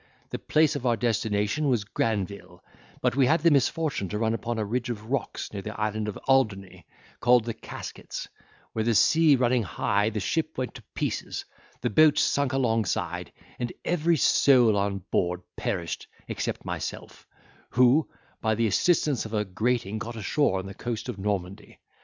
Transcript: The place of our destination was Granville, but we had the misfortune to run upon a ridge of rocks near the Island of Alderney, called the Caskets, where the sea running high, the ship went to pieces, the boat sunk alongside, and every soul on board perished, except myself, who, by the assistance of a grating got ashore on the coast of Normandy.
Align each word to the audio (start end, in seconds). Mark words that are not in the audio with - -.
The 0.31 0.39
place 0.39 0.75
of 0.75 0.83
our 0.83 0.97
destination 0.97 1.69
was 1.69 1.83
Granville, 1.83 2.63
but 3.03 3.15
we 3.15 3.27
had 3.27 3.41
the 3.41 3.51
misfortune 3.51 4.09
to 4.09 4.17
run 4.17 4.33
upon 4.33 4.57
a 4.57 4.65
ridge 4.65 4.89
of 4.89 5.11
rocks 5.11 5.53
near 5.53 5.61
the 5.61 5.79
Island 5.79 6.07
of 6.07 6.17
Alderney, 6.27 6.87
called 7.19 7.45
the 7.45 7.53
Caskets, 7.53 8.27
where 8.73 8.83
the 8.83 8.95
sea 8.95 9.35
running 9.35 9.61
high, 9.61 10.09
the 10.09 10.19
ship 10.19 10.57
went 10.57 10.73
to 10.73 10.81
pieces, 10.95 11.45
the 11.81 11.91
boat 11.91 12.17
sunk 12.17 12.51
alongside, 12.51 13.31
and 13.59 13.71
every 13.85 14.17
soul 14.17 14.75
on 14.75 15.03
board 15.11 15.43
perished, 15.55 16.07
except 16.27 16.65
myself, 16.65 17.27
who, 17.69 18.09
by 18.41 18.55
the 18.55 18.65
assistance 18.65 19.27
of 19.27 19.35
a 19.35 19.45
grating 19.45 19.99
got 19.99 20.15
ashore 20.15 20.57
on 20.57 20.65
the 20.65 20.73
coast 20.73 21.09
of 21.09 21.19
Normandy. 21.19 21.77